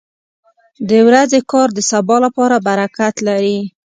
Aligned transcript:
•د 0.89 0.91
ورځې 1.07 1.39
کار 1.51 1.67
د 1.73 1.79
سبا 1.91 2.15
لپاره 2.25 2.55
برکت 2.67 3.15
لري. 3.27 3.59